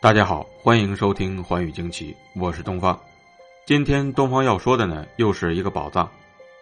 [0.00, 2.96] 大家好，欢迎收听《寰宇惊奇》，我是东方。
[3.66, 6.08] 今天东方要说的呢，又是一个宝藏。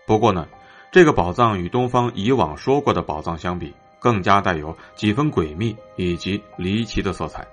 [0.07, 0.49] 不过呢，
[0.91, 7.47] 这个宝藏与东方以往说过的宝藏相比，更加带有几分诡秘以及离奇的色彩。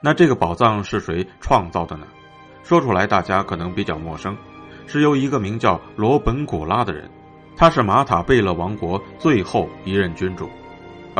[0.00, 2.06] 那这个宝藏是谁创造的呢？
[2.62, 4.36] 说出来大家可能比较陌生，
[4.86, 7.10] 是由一个名叫罗本古拉的人，
[7.56, 10.48] 他是马塔贝勒王国最后一任君主。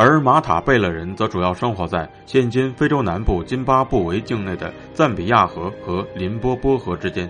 [0.01, 7.29] 而马塔贝勒人则主要生活在现今非洲南部津巴布韦境内的赞比亚河和林波波河之间，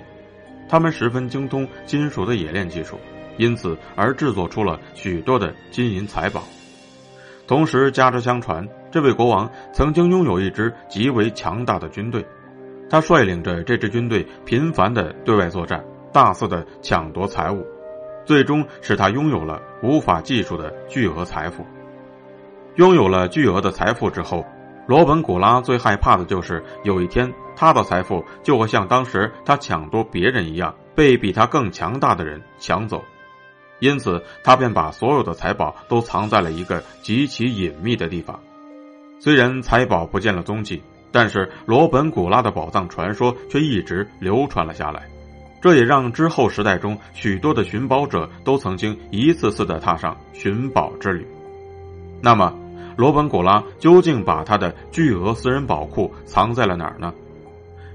[0.69, 2.99] 他们十分精通金属的冶炼技术，
[3.37, 6.43] 因此而制作出了许多的金银财宝。
[7.47, 12.23] 同时，家之相传，这位国王曾经拥有一支极为强大的军队，
[12.87, 17.65] 他率领着这支军队频繁的对外作战，大肆的抢夺财物，
[18.25, 21.65] 最终使他拥有了无法计数的巨额财富。
[22.79, 24.45] 拥有了巨额的财富之后，
[24.87, 33.03] 罗本古拉最害怕的就是有一天他的财富就会像当时他抢夺别人一样被比他更强大的人抢走，
[33.79, 38.39] 因此他便把所有的财宝都藏在了一个极其隐秘的地方。
[39.19, 45.05] 虽然财宝不见了踪迹，但是罗本古拉的宝藏传说却一直流传了下来，
[45.61, 51.27] 这也让之后时代中许多的寻宝者都曾经一次次的踏上寻宝之旅。
[52.21, 52.57] 那么。
[52.99, 57.13] 罗本古拉究竟把他的巨额私人宝库藏在了哪儿呢？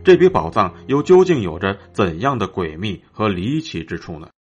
[0.03, 4.31] 这笔宝藏又究竟有着怎样的诡秘和离奇之处呢？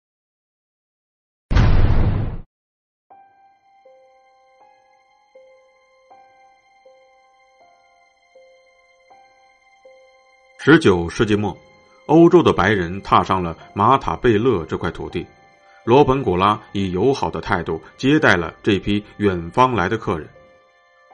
[10.58, 11.54] 十九世纪末，
[12.06, 15.26] 欧洲的白人踏上了马塔贝勒这块土地，
[15.84, 20.26] 罗本古拉以友好的态度接待了这批远方来的客人。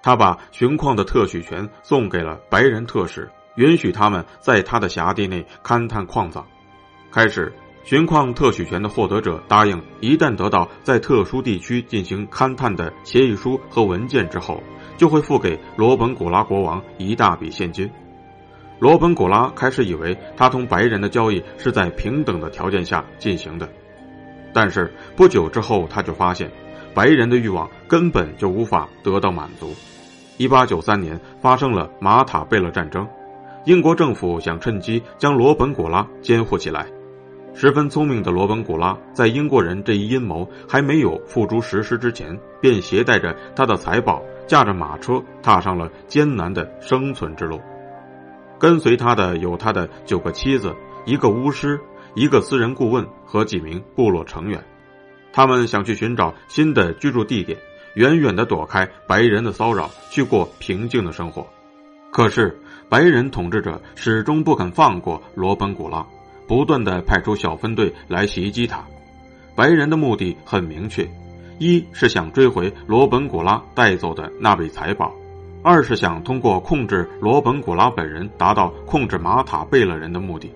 [0.02, 6.46] 他把寻矿的特许权送给了白人特使，允许他们在他的辖地内勘探矿藏。
[7.10, 7.52] 开始，
[7.84, 14.62] 寻矿特许权的获得者答应，一旦得到在特殊地区进行勘探的协议书和文件之后，
[14.96, 17.90] 就会付给罗本古拉国王一大笔现金。
[18.78, 23.68] 罗本古拉开始以为他同白人的交易是在平等的条件下进行的，
[24.54, 26.50] 但是不久之后，他就发现，
[26.94, 29.74] 白人的欲望根本就无法得到满足。
[30.36, 33.06] 一八九三年发生了马塔贝勒战争，
[33.64, 36.86] 英国政府想趁机将罗本古拉监护起来。
[37.52, 47.60] 十分聪明的罗本古拉在英国人这一阴谋还没有付诸实施之前，便携带着他的财宝，驾着马车踏上了艰难的生存之路。
[48.58, 50.74] 跟随他的有他的九个妻子、
[51.04, 51.78] 一个巫师、
[52.14, 54.64] 一个私人顾问和几名部落成员，
[55.32, 57.58] 他们想去寻找新的居住地点。
[57.94, 61.44] 远远的躲开白人的骚扰，去过平静的生活。
[62.12, 62.56] 可是，
[62.88, 66.06] 白人统治者始终不肯放过罗本古拉，
[66.46, 68.84] 不断的派出小分队来袭击他。
[69.56, 71.10] 白人的目的很明确：
[71.58, 75.12] 一是想追回罗本古拉带走的那笔财宝；
[75.64, 80.52] 二是想通过控制罗本古拉本人，达到控制马塔贝勒人的目的。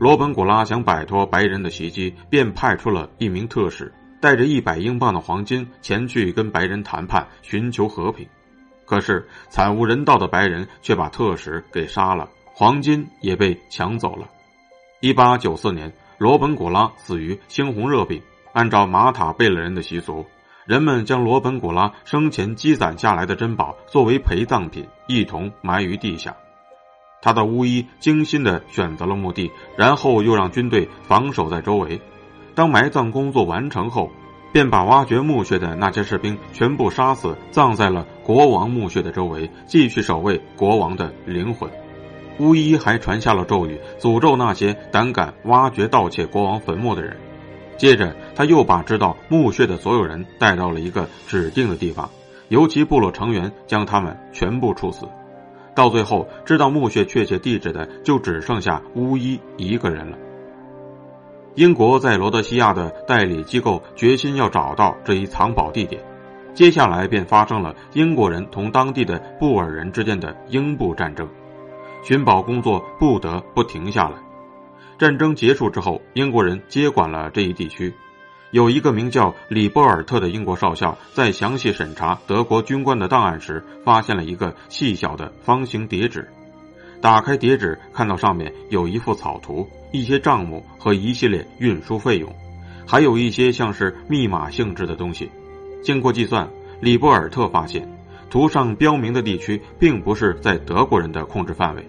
[0.00, 3.92] 罗本古拉想摆脱白人的袭击，便派出了一名特使。
[4.18, 8.26] 带着一百英镑的黄金前去跟白人谈判，寻求和平。
[8.86, 14.26] 可是惨无人道的白人却把特使给杀了，黄金也被抢走了。
[15.00, 18.22] 一八九四年，罗本古拉死于猩红热病。
[18.54, 20.24] 按照马塔贝勒人的习俗，
[20.64, 26.34] 人们将罗本古拉生前积攒下来的珍宝作为陪葬品，一同埋于地下。
[27.22, 32.00] 他的巫医精心的选择了墓地，然后又让军队防守在周围。
[32.54, 34.10] 当埋葬工作完成后，
[34.52, 41.70] 便把挖掘墓穴的那些士兵全部杀死，葬在了国王墓穴的周围，继续守卫国王的灵魂。
[42.38, 47.16] 巫医还传下了咒语，诅咒那些胆敢挖掘盗窃国王坟墓的人。
[47.76, 52.10] 接着，他又把知道墓穴的所有人带到了一个指定的地方，
[52.48, 55.06] 由其部落成员将他们全部处死。
[55.74, 60.18] 到最后，知道墓穴确切地址的就只剩下巫医一个人了。
[61.54, 66.02] 英国在罗德西亚的代理机构决心要找到这一藏宝地点，
[66.54, 71.28] 接下来便发生了英国人同当地的布尔人之间的英布战争。
[72.02, 74.16] 寻宝工作不得不停下来。
[74.98, 77.92] 战争结束之后，英国人接管了这一地区。
[78.50, 86.28] 有一个名叫里波尔特的英国少校，在详细审查德国军官的档案时，发现了一个细小的方形叠纸。
[87.00, 92.34] 打开叠纸，看到上面有一幅草图、一些账目和一系列运输费用，
[92.86, 95.30] 还有一些像是密码性质的东西。
[95.82, 96.50] 经过计算，
[96.80, 97.88] 里波尔特发现，
[98.28, 101.88] 图上标明的地区并不是在德国人的控制范围。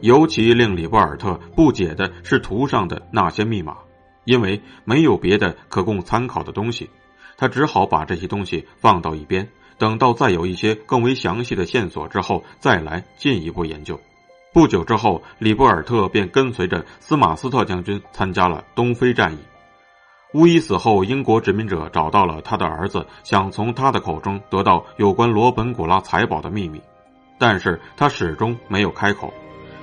[0.00, 3.76] 尤其令里波尔特不解的是图上的那些密码。
[4.28, 6.90] 因为没有别的可供参考的东西，
[7.38, 9.48] 他只好把这些东西放到一边，
[9.78, 13.98] 等到再有一些更为详细的线索之后再来进一步研究。
[14.52, 19.38] 不久之后，里布尔特便跟随着斯马斯特将军参加了东非战役。
[20.34, 26.82] 乌伊死后，英国殖民者找到了他的儿子，想从他的口中得到有关罗本古拉财宝的秘密，
[27.38, 29.32] 但是他始终没有开口，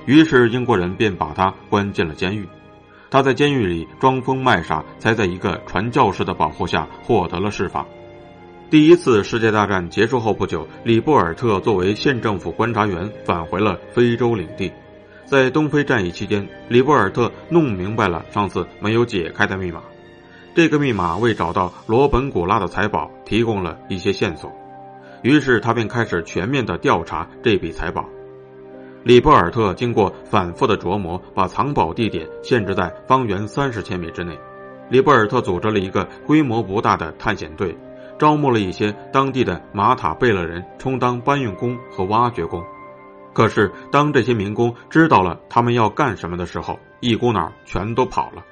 [0.04, 2.48] 于是英国人便把他关进了监狱。
[3.10, 7.86] 他在监狱里装疯卖傻，才在一个传教士的保护下获得了释放。
[8.68, 14.72] 第一次世界大战结束后不久，里布尔特作为县政府观察员返回了非洲领地。
[15.24, 19.82] 在东非战役期间，里布尔特弄明白了上次没有解开的密码。
[20.54, 24.50] 这个密码为找到罗本古拉的财宝提供了一些线索，
[25.22, 28.08] 于是他便开始全面的调查这笔财宝。
[29.06, 34.36] 里波尔特经过反复的琢磨，把藏宝地点限制在方圆三十千米之内。
[34.88, 37.72] 里波尔特组织了一个规模不大的探险队，
[38.18, 42.60] 招募了一些当地的马塔贝勒人充当搬运工和挖掘工。
[43.32, 48.44] 可是，当这些民工知道了他们要干什么的时候，一股脑全都跑了。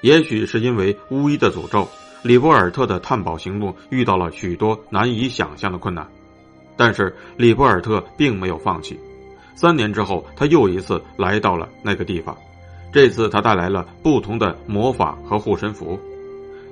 [0.00, 1.86] 也许是因为巫医的诅咒，
[2.24, 6.04] 里波尔特的探宝行动遇到了许多难以想象的困难。
[6.76, 8.98] 但是，里波尔特并没有放弃。
[9.54, 12.36] 三年之后，他又一次来到了那个地方。
[12.92, 16.00] 这次他带来了不同的魔法和护身符。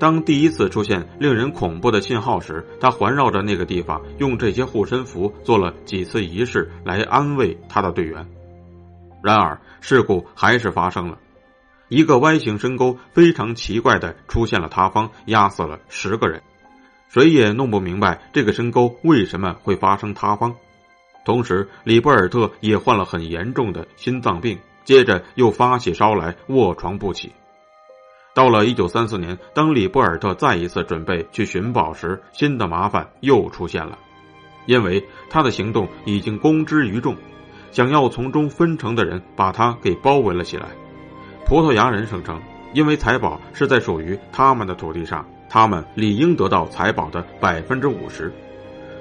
[0.00, 8.26] 当第一次出现令人恐怖的信号时，他环绕着那个地方，用这些护身符做了几次仪式来安慰他的队员。
[9.22, 11.18] 然而，事故还是发生了。
[11.88, 16.42] 一个 Y 型深沟非常奇怪的出现了塌方，压死了十个人。
[17.08, 20.54] 谁也弄不明白这个深沟为什么会发生塌方。
[21.28, 27.30] 同时，里波尔特也患了很严重的心脏病，接着又发起烧来，卧床不起。
[28.34, 33.98] 到了一九三四年，当里波尔特再一次准备去寻宝时，新的麻烦又出现了，
[34.64, 37.14] 因为他的行动已经公之于众，
[37.72, 40.68] 想要从中分成的人把他给包围了起来。
[41.44, 42.40] 葡萄牙人声称，
[42.72, 48.32] 因为财宝是在属于他们的土地上，他们理应得到财宝的百分之五十。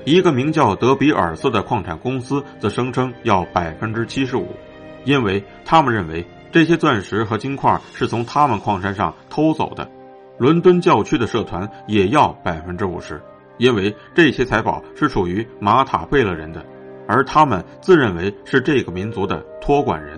[0.07, 4.55] 一个名叫德比尔斯的矿产公司则声称要百分之七十五，
[5.03, 9.91] 因为他们认为这些钻石和金块是从他们矿山上偷走的。
[10.37, 13.21] 伦敦教区的社团也要百分之五十，
[13.57, 16.65] 因为这些财宝是属于马塔贝勒人的，
[17.05, 20.17] 而他们自认为是这个民族的托管人。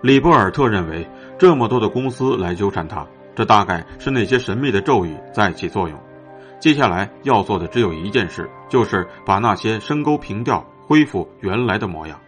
[0.00, 1.04] 里波尔特认为，
[1.36, 5.98] 这么多的公司来纠缠他，这大概是那些神秘的咒语在起作用。
[6.64, 12.18] 接下来要做的只有一件事，就是把那些深沟平掉，恢复原来的模样。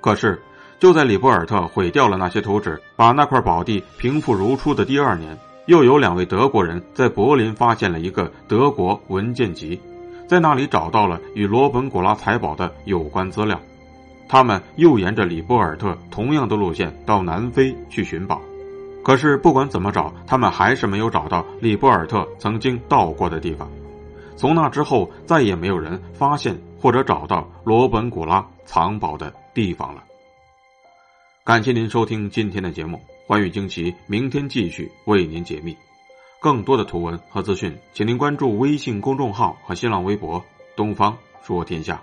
[0.00, 0.40] 可是，
[0.78, 5.36] 就在里波尔特毁掉了那些图纸，把那块宝地平复如初的第二年，
[5.66, 9.80] 又有两位德国人在柏林发现了一个德国文件集，
[10.28, 13.60] 在那里找到了与罗本古拉财宝的有关资料。
[14.28, 18.40] 他们又沿着里波尔特同样的路线到南非去寻宝。
[19.08, 23.66] 可是不管怎么找，他们还是没有找到里波尔特曾经到过的地方。
[24.36, 30.04] 从那之后，再也没有人发现或者找到罗本古拉藏宝的地方了。
[31.42, 35.74] 感谢您收听今天的节目，欢愉惊奇，明天继续为您解密。
[36.38, 40.44] 更多的图文和资讯，请您关注微信公众号和新浪微博
[40.76, 42.02] “东方说天下”。